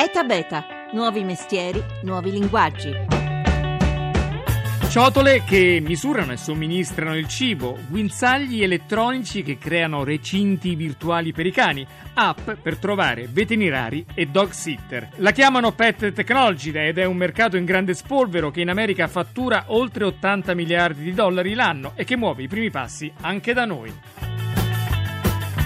[0.00, 2.94] ETA Beta, nuovi mestieri, nuovi linguaggi.
[4.88, 11.50] Ciotole che misurano e somministrano il cibo, guinzagli elettronici che creano recinti virtuali per i
[11.50, 11.84] cani,
[12.14, 15.08] app per trovare veterinari e dog sitter.
[15.16, 19.64] La chiamano Pet Technology ed è un mercato in grande spolvero che in America fattura
[19.66, 23.92] oltre 80 miliardi di dollari l'anno e che muove i primi passi anche da noi.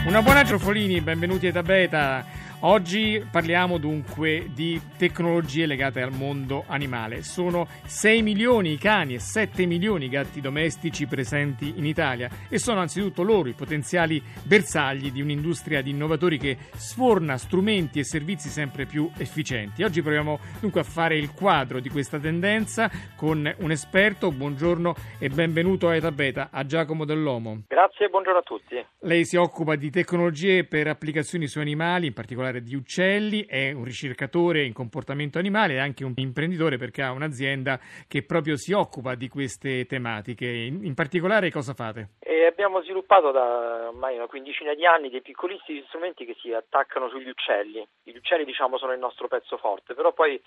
[0.06, 2.40] Una buona Giofolini, benvenuti a Beta.
[2.64, 7.24] Oggi parliamo dunque di tecnologie legate al mondo animale.
[7.24, 12.58] Sono 6 milioni i cani e 7 milioni i gatti domestici presenti in Italia e
[12.58, 18.48] sono anzitutto loro i potenziali bersagli di un'industria di innovatori che sforna strumenti e servizi
[18.48, 19.82] sempre più efficienti.
[19.82, 24.30] Oggi proviamo dunque a fare il quadro di questa tendenza con un esperto.
[24.30, 27.62] Buongiorno e benvenuto a Eta Beta, a Giacomo Dell'Omo.
[27.66, 28.86] Grazie e buongiorno a tutti.
[29.00, 33.72] Lei si occupa di tecnologie per applicazioni su animali, in particolare particolare di uccelli, è
[33.72, 38.72] un ricercatore in comportamento animale e anche un imprenditore perché ha un'azienda che proprio si
[38.72, 40.46] occupa di queste tematiche.
[40.46, 42.10] In, in particolare cosa fate?
[42.42, 47.08] E abbiamo sviluppato da ormai una quindicina di anni dei piccolissimi strumenti che si attaccano
[47.08, 47.86] sugli uccelli.
[48.02, 50.42] Gli uccelli diciamo sono il nostro pezzo forte, però poi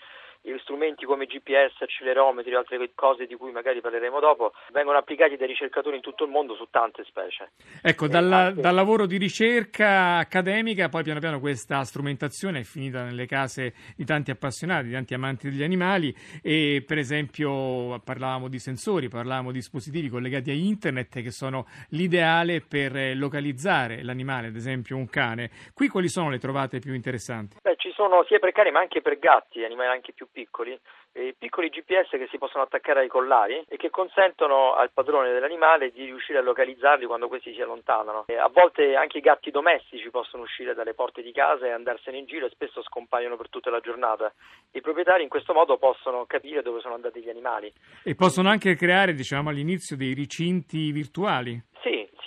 [0.59, 5.47] strumenti come GPS, accelerometri e altre cose di cui magari parleremo dopo vengono applicati dai
[5.47, 7.51] ricercatori in tutto il mondo su tante specie.
[7.81, 8.61] Ecco, dalla, anche...
[8.61, 14.05] dal lavoro di ricerca accademica poi piano piano questa strumentazione è finita nelle case di
[14.05, 19.57] tanti appassionati, di tanti amanti degli animali e per esempio parlavamo di sensori, parlavamo di
[19.57, 25.49] dispositivi collegati a internet che sono l'ideale per localizzare l'animale, ad esempio un cane.
[25.73, 27.57] Qui quali sono le trovate più interessanti?
[27.61, 30.77] Beh, ci sono sia per cani ma anche per gatti, animali anche più piccoli,
[31.13, 35.91] eh, piccoli GPS che si possono attaccare ai collari e che consentono al padrone dell'animale
[35.91, 38.25] di riuscire a localizzarli quando questi si allontanano.
[38.27, 42.17] E a volte anche i gatti domestici possono uscire dalle porte di casa e andarsene
[42.17, 44.31] in giro e spesso scompaiono per tutta la giornata.
[44.71, 47.71] I proprietari in questo modo possono capire dove sono andati gli animali.
[48.03, 51.61] E possono anche creare, diciamo, all'inizio dei ricinti virtuali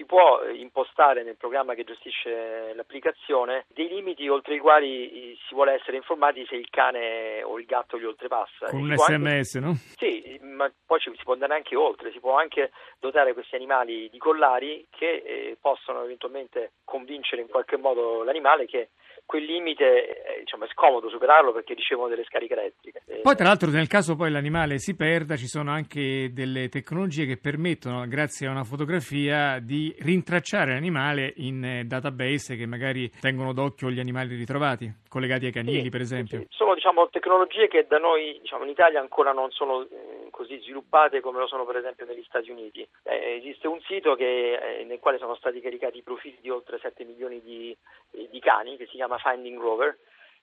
[0.09, 5.99] può impostare nel programma che gestisce l'applicazione dei limiti oltre i quali si vuole essere
[5.99, 8.71] informati se il cane o il gatto li oltrepassa.
[8.71, 9.67] Con un sms, anche...
[9.67, 9.75] no?
[9.99, 14.09] Sì, ma poi ci si può andare anche oltre, si può anche dotare questi animali
[14.09, 18.89] di collari che eh, possono eventualmente convincere in qualche modo l'animale che
[19.27, 23.03] quel limite eh, diciamo, è scomodo superarlo perché ricevono delle scariche elettriche.
[23.23, 27.37] Poi tra l'altro nel caso poi l'animale si perda ci sono anche delle tecnologie che
[27.37, 33.91] permettono grazie a una fotografia di rintracciare l'animale in eh, database che magari tengono d'occhio
[33.91, 36.39] gli animali ritrovati, collegati ai canili sì, per esempio.
[36.41, 36.47] Sì.
[36.51, 41.21] Sono diciamo, tecnologie che da noi diciamo, in Italia ancora non sono eh, così sviluppate
[41.21, 42.87] come lo sono per esempio negli Stati Uniti.
[43.03, 46.79] Eh, esiste un sito che, eh, nel quale sono stati caricati i profili di oltre
[46.79, 47.77] 7 milioni di,
[48.13, 49.97] eh, di cani che si chiama Finding Rover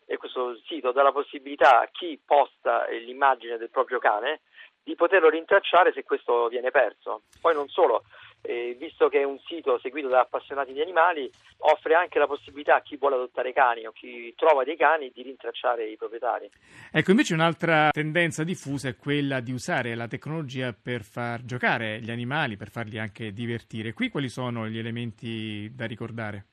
[0.06, 4.42] e questo sito dà la possibilità a chi posta l'immagine del proprio cane
[4.86, 7.24] di poterlo rintracciare se questo viene perso.
[7.42, 8.04] Poi non solo,
[8.44, 11.28] eh, visto che è un sito seguito da appassionati di animali,
[11.60, 15.24] offre anche la possibilità a chi vuole adottare cani o chi trova dei cani di
[15.24, 16.48] rintracciare i proprietari.
[16.92, 22.12] Ecco, invece un'altra tendenza diffusa è quella di usare la tecnologia per far giocare gli
[22.12, 23.94] animali, per farli anche divertire.
[23.94, 26.46] Qui quali sono gli elementi da ricordare?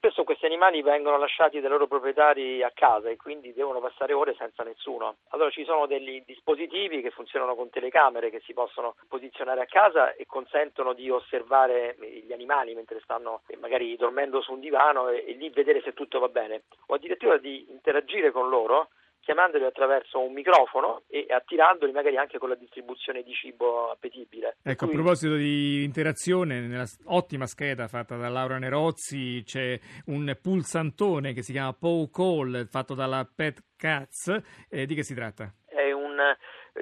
[0.00, 0.09] questi
[0.60, 5.16] animali vengono lasciati dai loro proprietari a casa e quindi devono passare ore senza nessuno.
[5.30, 10.12] Allora ci sono degli dispositivi che funzionano con telecamere che si possono posizionare a casa
[10.12, 15.32] e consentono di osservare gli animali mentre stanno magari dormendo su un divano e, e
[15.32, 20.32] lì vedere se tutto va bene o addirittura di interagire con loro chiamandoli attraverso un
[20.32, 24.56] microfono e attirandoli magari anche con la distribuzione di cibo appetibile.
[24.62, 24.96] Ecco, Quindi...
[24.96, 31.42] a proposito di interazione, nella ottima scheda fatta da Laura Nerozzi c'è un pulsantone che
[31.42, 34.66] si chiama Pow Call fatto dalla Pet Cats.
[34.68, 35.52] Eh, di che si tratta?
[35.66, 36.18] È un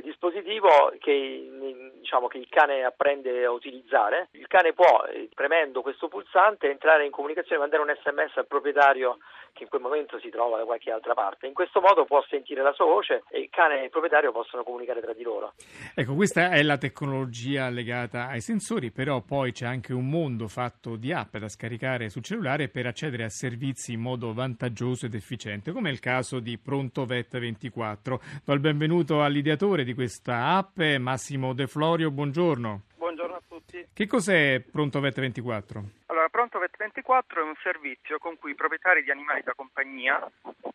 [0.02, 4.28] dispositivo che, diciamo, che, il cane apprende a utilizzare.
[4.32, 9.18] Il cane può, eh, premendo questo pulsante, entrare in comunicazione, mandare un sms al proprietario
[9.58, 11.46] che in quel momento si trova da qualche altra parte.
[11.46, 14.62] In questo modo può sentire la sua voce e il cane e il proprietario possono
[14.62, 15.54] comunicare tra di loro.
[15.94, 20.96] Ecco, questa è la tecnologia legata ai sensori, però poi c'è anche un mondo fatto
[20.96, 25.72] di app da scaricare sul cellulare per accedere a servizi in modo vantaggioso ed efficiente,
[25.72, 28.20] come è il caso di Pronto Vet 24.
[28.44, 32.82] Do il benvenuto all'ideatore di questa app, Massimo De Florio, buongiorno.
[32.96, 33.86] Buongiorno a tutti.
[33.90, 35.82] Che cos'è Pronto Vet 24?
[36.06, 40.26] Allora, Pronto Vet 24 è un servizio con cui i proprietari di animali da compagnia,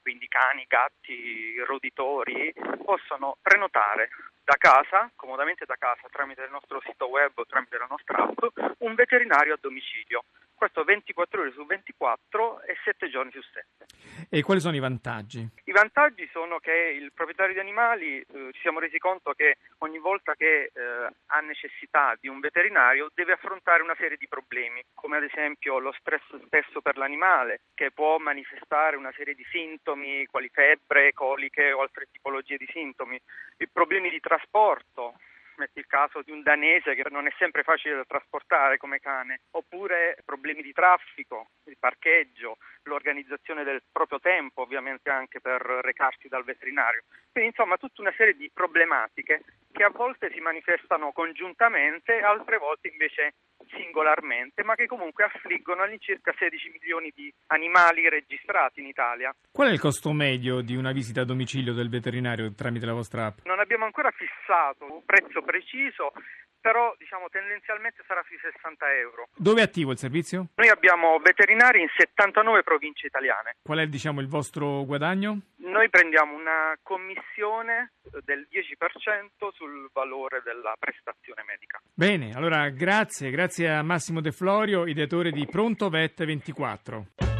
[0.02, 4.10] quindi cani, gatti, roditori, possono prenotare
[4.44, 8.44] da casa, comodamente da casa, tramite il nostro sito web o tramite la nostra app,
[8.80, 10.24] un veterinario a domicilio.
[10.54, 14.28] questo 24 ore su 24 e 7 giorni su 7.
[14.30, 15.46] E quali sono i vantaggi?
[15.66, 20.00] I vantaggi sono che il proprietario di animali eh, ci siamo resi conto che ogni
[20.00, 25.18] volta che eh, ha necessità di un veterinario deve affrontare una serie di problemi, come
[25.18, 30.50] ad esempio lo stress spesso per l'animale, che può manifestare una serie di sintomi quali
[30.50, 33.20] febbre, coliche o altre tipologie di sintomi,
[33.58, 35.16] i problemi di trasporto,
[35.58, 39.42] metti il caso di un danese che non è sempre facile da trasportare come cane,
[39.52, 46.44] oppure problemi di traffico, il parcheggio, l'organizzazione del proprio tempo ovviamente anche per recarsi dal
[46.44, 47.04] veterinario.
[47.32, 52.90] Quindi insomma tutta una serie di problematiche che a volte si manifestano congiuntamente, altre volte
[52.90, 53.34] invece
[53.72, 59.34] singolarmente, ma che comunque affliggono all'incirca 16 milioni di animali registrati in Italia.
[59.52, 63.26] Qual è il costo medio di una visita a domicilio del veterinario tramite la vostra
[63.28, 63.40] app?
[63.46, 66.12] Non abbiamo ancora fissato un prezzo preciso,
[66.64, 69.28] però diciamo tendenzialmente sarà sui 60 euro.
[69.36, 70.48] Dove è attivo il servizio?
[70.56, 73.58] Noi abbiamo veterinari in 79 province italiane.
[73.62, 75.40] Qual è diciamo, il vostro guadagno?
[75.58, 77.92] Noi prendiamo una commissione
[78.24, 81.82] del 10% sul valore della prestazione medica.
[81.94, 87.33] Bene, allora grazie, grazie a Massimo De Florio, ideatore di Pronto Vet 24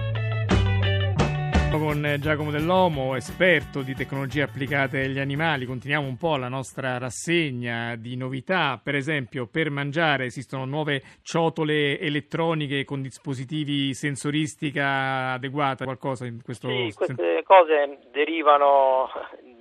[1.78, 5.66] con Giacomo Dell'Omo, esperto di tecnologie applicate agli animali.
[5.66, 8.80] Continuiamo un po' la nostra rassegna di novità.
[8.84, 16.68] Per esempio, per mangiare esistono nuove ciotole elettroniche con dispositivi sensoristica adeguata, qualcosa in questo
[16.70, 19.10] Sì, queste cose derivano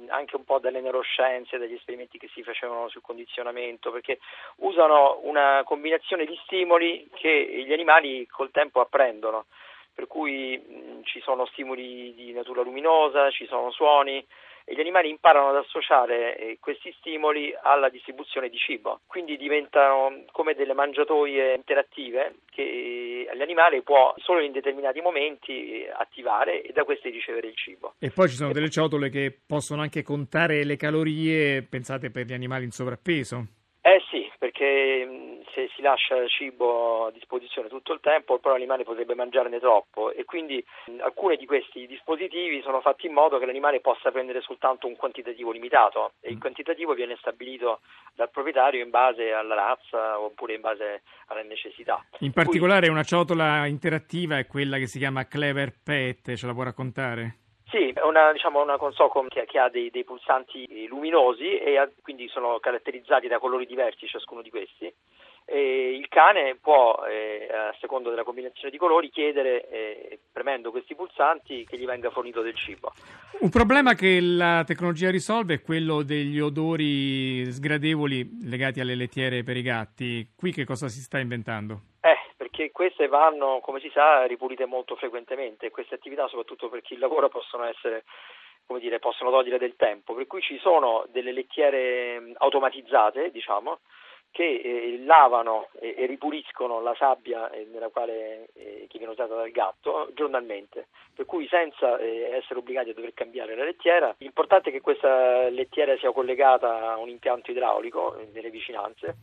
[0.09, 4.19] anche un po' dalle neuroscienze, dagli esperimenti che si facevano sul condizionamento, perché
[4.56, 9.47] usano una combinazione di stimoli che gli animali col tempo apprendono
[9.94, 14.24] per cui mh, ci sono stimoli di natura luminosa, ci sono suoni
[14.64, 20.24] e gli animali imparano ad associare eh, questi stimoli alla distribuzione di cibo, quindi diventano
[20.30, 27.10] come delle mangiatoie interattive che l'animale può solo in determinati momenti attivare e da queste
[27.10, 27.94] ricevere il cibo.
[27.98, 32.32] E poi ci sono delle ciotole che possono anche contare le calorie, pensate per gli
[32.32, 33.46] animali in sovrappeso.
[33.80, 39.14] Eh sì, perché se si lascia cibo a disposizione tutto il tempo, poi l'animale potrebbe
[39.14, 40.64] mangiarne troppo e quindi
[41.00, 45.50] alcuni di questi dispositivi sono fatti in modo che l'animale possa prendere soltanto un quantitativo
[45.50, 46.40] limitato e il mm.
[46.40, 47.81] quantitativo viene stabilito
[48.14, 52.04] dal proprietario in base alla razza oppure in base alle necessità.
[52.20, 56.62] In particolare una ciotola interattiva è quella che si chiama Clever Pet, ce la può
[56.62, 57.37] raccontare?
[57.72, 61.88] Sì, è una, diciamo, una console che, che ha dei, dei, pulsanti luminosi e ha,
[62.02, 64.93] quindi sono caratterizzati da colori diversi ciascuno di questi.
[65.44, 70.94] E il cane può, eh, a seconda della combinazione di colori, chiedere, eh, premendo questi
[70.94, 72.92] pulsanti, che gli venga fornito del cibo.
[73.40, 79.56] Un problema che la tecnologia risolve è quello degli odori sgradevoli legati alle lettiere per
[79.56, 80.28] i gatti.
[80.36, 81.90] Qui che cosa si sta inventando?
[82.52, 86.98] perché queste vanno, come si sa, ripulite molto frequentemente e queste attività, soprattutto per chi
[86.98, 88.04] lavora, possono essere
[88.66, 93.80] come dire, possono togliere del tempo, per cui ci sono delle lettiere automatizzate, diciamo,
[94.32, 99.34] che eh, lavano e, e, ripuliscono la sabbia eh, nella quale, eh, che viene usata
[99.34, 104.14] dal gatto giornalmente, per cui senza eh, essere obbligati a dover cambiare la lettiera.
[104.19, 109.17] L'importante è che questa lettiera sia collegata a un impianto idraulico eh, nelle vicinanze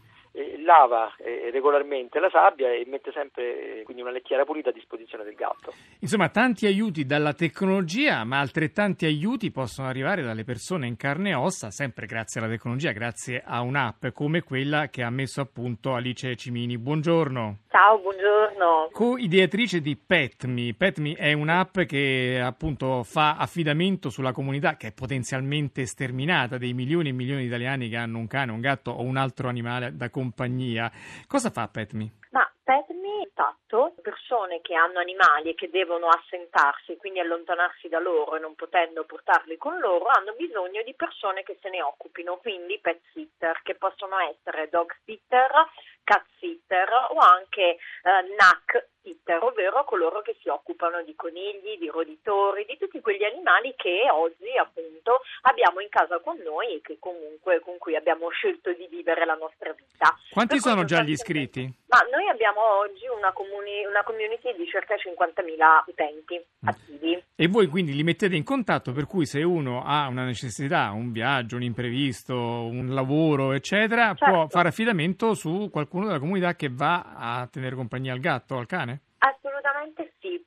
[0.60, 3.59] lava eh, regolarmente la sabbia e mette sempre
[4.00, 5.74] quindi una lettiera pulita a disposizione del gatto.
[6.00, 11.34] Insomma, tanti aiuti dalla tecnologia, ma altrettanti aiuti possono arrivare dalle persone in carne e
[11.34, 15.94] ossa, sempre grazie alla tecnologia, grazie a un'app come quella che ha messo a punto
[15.94, 16.78] Alice Cimini.
[16.78, 17.60] Buongiorno.
[17.70, 18.90] Ciao, buongiorno.
[18.92, 20.74] Co-ideatrice di PetMe.
[20.76, 27.10] PetMe è un'app che appunto fa affidamento sulla comunità che è potenzialmente sterminata dei milioni
[27.10, 30.10] e milioni di italiani che hanno un cane, un gatto o un altro animale da
[30.10, 30.92] compagnia.
[31.28, 32.12] Cosa fa PetMe?
[32.32, 32.49] Ma
[33.34, 38.56] Fatto persone che hanno animali e che devono assentarsi, quindi allontanarsi da loro e non
[38.56, 43.62] potendo portarli con loro, hanno bisogno di persone che se ne occupino, quindi pet sitter,
[43.64, 45.52] che possono essere dog sitter,
[46.10, 47.78] cat sitter o anche eh,
[48.34, 53.74] NAC sitter, ovvero coloro che si occupano di conigli, di roditori, di tutti quegli animali
[53.78, 58.74] che oggi appunto abbiamo in casa con noi e che comunque con cui abbiamo scelto
[58.74, 60.18] di vivere la nostra vita.
[60.32, 61.62] Quanti per sono già gli iscritti?
[61.88, 66.68] Ma noi abbiamo oggi una, comuni- una community di circa 50.000 utenti mm.
[66.68, 67.24] attivi.
[67.36, 71.12] E voi quindi li mettete in contatto per cui se uno ha una necessità, un
[71.12, 74.26] viaggio, un imprevisto, un lavoro, eccetera, certo.
[74.26, 78.60] può fare affidamento su qualcuno della comunità che va a tenere compagnia al gatto o
[78.60, 79.02] al cane?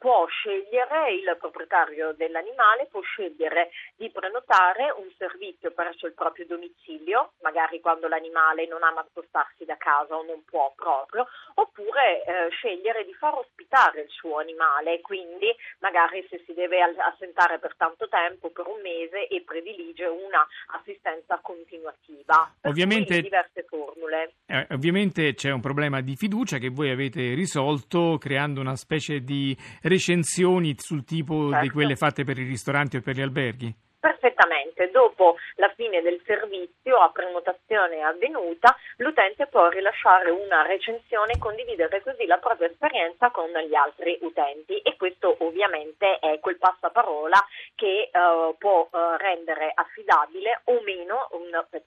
[0.03, 7.35] può scegliere, il proprietario dell'animale può scegliere di prenotare un servizio presso il proprio domicilio,
[7.43, 13.05] magari quando l'animale non ama spostarsi da casa o non può proprio, oppure eh, scegliere
[13.05, 13.62] di far ospitare
[14.02, 15.49] il suo animale, quindi
[15.81, 20.47] magari se si deve assentare per tanto tempo, per un mese, e predilige una
[20.79, 22.52] assistenza continuativa.
[22.62, 24.35] Ovviamente, diverse formule.
[24.47, 29.57] Eh, ovviamente c'è un problema di fiducia che voi avete risolto creando una specie di
[29.83, 31.64] recensioni sul tipo certo.
[31.64, 33.75] di quelle fatte per i ristoranti o per gli alberghi?
[33.99, 34.52] Perfettamente,
[34.91, 42.02] dopo la fine del servizio a prenotazione avvenuta, l'utente può rilasciare una recensione e condividere
[42.02, 44.79] così la propria esperienza con gli altri utenti.
[44.79, 47.38] E questo ovviamente è quel passaparola
[47.75, 51.85] che uh, può uh, rendere affidabile o meno un pet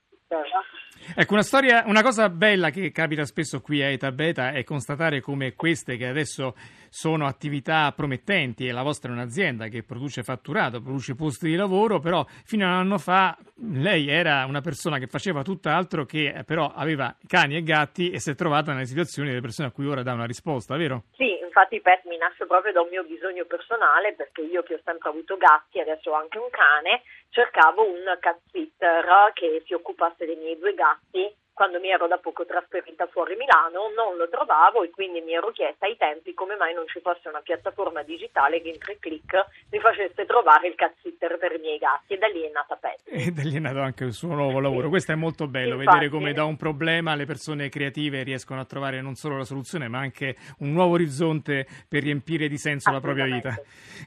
[1.16, 5.22] Ecco, una storia, una cosa bella che capita spesso qui a Eta Beta è constatare
[5.22, 6.56] come queste che adesso
[6.90, 12.00] sono attività promettenti e la vostra è un'azienda che produce fatturato, produce posti di lavoro,
[12.00, 13.38] però fino a un anno fa
[13.72, 18.32] lei era una persona che faceva tutt'altro che però aveva cani e gatti e si
[18.32, 21.04] è trovata nelle situazioni delle persone a cui ora dà una risposta, vero?
[21.18, 24.82] Sì, infatti Pet mi nasce proprio da un mio bisogno personale perché io che ho
[24.84, 30.26] sempre avuto gatti, adesso ho anche un cane, cercavo un cat sitter che si occupasse
[30.26, 34.84] dei miei due gatti quando mi ero da poco trasferita fuori Milano, non lo trovavo
[34.84, 38.62] e quindi mi ero chiesta ai tempi come mai non ci fosse una piattaforma digitale
[38.62, 39.34] che in tre clic
[39.72, 42.76] mi facesse trovare il cat sitter per i miei gatti e da lì è nata
[42.76, 43.00] Pet.
[43.06, 44.90] E da lì è nato anche il suo nuovo lavoro.
[44.90, 48.66] Questo è molto bello, Infatti, vedere come da un problema le persone creative riescono a
[48.66, 53.00] trovare non solo la soluzione ma anche un nuovo orizzonte per riempire di senso la
[53.00, 53.56] propria vita.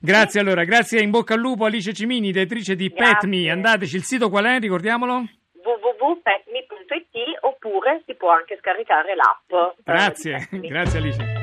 [0.03, 3.51] Grazie allora, grazie in bocca al lupo Alice Cimini, direttrice di PetMe.
[3.51, 4.59] Andateci, il sito qual è?
[4.59, 5.25] Ricordiamolo?
[5.69, 6.48] www.petme.it
[7.69, 9.77] oppure si può anche scaricare l'app.
[9.85, 11.37] Grazie, eh, grazie Alice.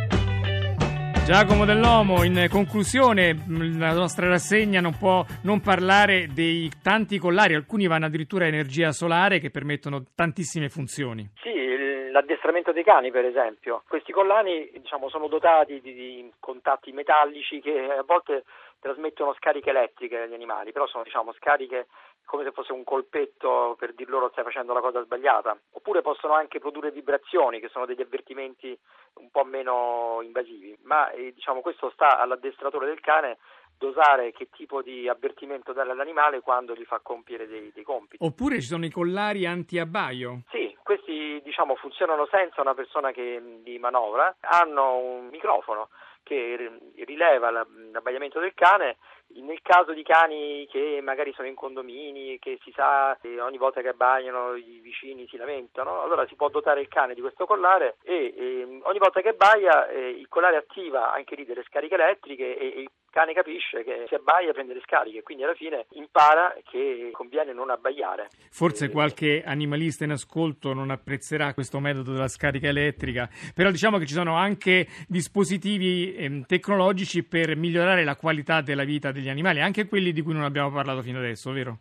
[1.26, 3.34] Giacomo Dell'Omo, in conclusione,
[3.80, 8.92] la nostra rassegna non può non parlare dei tanti collari, alcuni vanno addirittura a energia
[8.92, 11.28] solare che permettono tantissime funzioni.
[11.42, 13.82] Sì, l'addestramento dei cani per esempio.
[13.88, 18.44] Questi collani diciamo, sono dotati di, di contatti metallici che a volte
[18.80, 21.88] trasmettono scariche elettriche agli animali, però sono diciamo, scariche
[22.26, 26.34] come se fosse un colpetto per dir loro stai facendo la cosa sbagliata, oppure possono
[26.34, 28.78] anche produrre vibrazioni che sono degli avvertimenti
[29.16, 33.38] un po' meno invasivi, ma eh, diciamo, questo sta all'addestratore del cane
[33.78, 38.24] dosare che tipo di avvertimento dare all'animale quando gli fa compiere dei, dei compiti.
[38.24, 40.44] Oppure ci sono i collari anti-abbaio?
[40.50, 45.90] Sì, questi diciamo, funzionano senza una persona che li manovra, hanno un microfono
[46.24, 48.98] che rileva l'abbaiamento del cane
[49.34, 53.82] nel caso di cani che magari sono in condomini, che si sa che ogni volta
[53.82, 57.98] che abbaiano i vicini si lamentano, allora si può dotare il cane di questo collare
[58.04, 62.58] e, e ogni volta che abbaia eh, il collare attiva anche lì delle scariche elettriche
[62.58, 66.54] e, e il cane capisce che se abbaia prende le scariche, quindi alla fine impara
[66.70, 68.28] che conviene non abbaiare.
[68.52, 74.06] Forse qualche animalista in ascolto non apprezzerà questo metodo della scarica elettrica, però diciamo che
[74.06, 79.88] ci sono anche dispositivi eh, tecnologici per migliorare la qualità della vita degli animali, anche
[79.88, 81.80] quelli di cui non abbiamo parlato fino adesso, vero?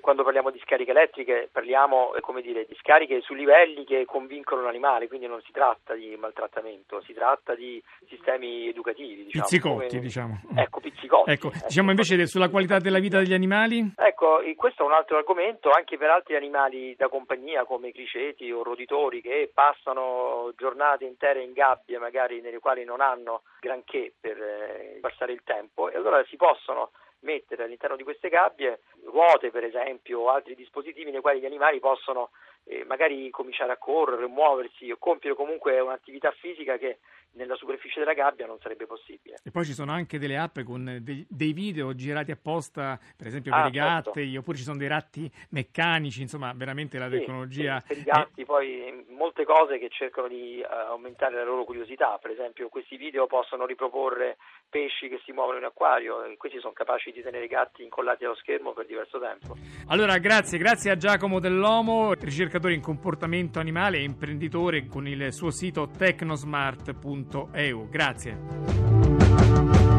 [0.00, 5.08] Quando parliamo di scariche elettriche parliamo eh, dire, di scariche su livelli che convincono l'animale,
[5.08, 9.24] quindi non si tratta di maltrattamento, si tratta di sistemi educativi.
[9.24, 10.00] Diciamo, pizzicotti, come...
[10.00, 10.40] diciamo.
[10.56, 11.30] Ecco, pizzicotti.
[11.30, 11.66] Ecco, ecco.
[11.66, 13.92] diciamo invece sulla qualità della vita degli animali?
[13.96, 18.62] Ecco, questo è un altro argomento anche per altri animali da compagnia come criceti o
[18.62, 24.98] roditori che passano giornate intere in gabbie magari nelle quali non hanno granché per eh,
[25.00, 26.90] passare il tempo e allora si possono
[27.24, 31.80] mettere all'interno di queste gabbie ruote per esempio o altri dispositivi nei quali gli animali
[31.80, 32.30] possono
[32.64, 36.98] eh, magari cominciare a correre, muoversi o compiere comunque un'attività fisica che
[37.34, 39.38] nella superficie della gabbia non sarebbe possibile.
[39.42, 43.50] E poi ci sono anche delle app con dei, dei video girati apposta, per esempio
[43.52, 44.38] per ah, i gatti, certo.
[44.38, 47.80] oppure ci sono dei ratti meccanici, insomma veramente la tecnologia...
[47.80, 48.44] Sì, per i gatti è...
[48.44, 53.26] poi molte cose che cercano di uh, aumentare la loro curiosità, per esempio questi video
[53.26, 54.36] possono riproporre
[54.68, 58.34] pesci che si muovono in acquario questi sono capaci di tenere i gatti incollati allo
[58.34, 59.56] schermo per diverso tempo.
[59.88, 65.50] Allora grazie, grazie a Giacomo Dell'Omo, ricercatore in comportamento animale e imprenditore con il suo
[65.50, 67.88] sito www.radioticino.eu.
[67.88, 69.93] Grazie.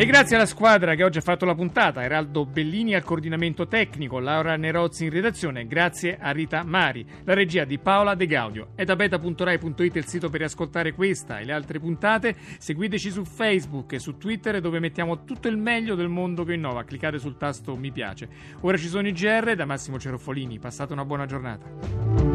[0.00, 4.18] E grazie alla squadra che oggi ha fatto la puntata, Eraldo Bellini al coordinamento tecnico,
[4.18, 8.68] Laura Nerozzi in redazione, grazie a Rita Mari, la regia di Paola De Gaudio.
[8.74, 12.34] È da beta.rai.it il sito per ascoltare questa e le altre puntate.
[12.58, 16.84] Seguiteci su Facebook e su Twitter dove mettiamo tutto il meglio del mondo che innova.
[16.84, 18.26] Cliccate sul tasto mi piace.
[18.62, 20.58] Ora ci sono i GR da Massimo Ceroffolini.
[20.58, 22.29] Passate una buona giornata.